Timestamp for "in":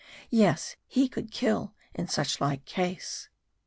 1.93-2.07